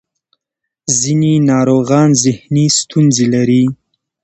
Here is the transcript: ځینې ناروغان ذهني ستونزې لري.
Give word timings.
ځینې 0.99 1.33
ناروغان 1.49 2.09
ذهني 2.23 2.65
ستونزې 2.79 3.25
لري. 3.33 3.63